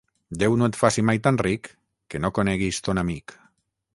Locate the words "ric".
1.47-1.69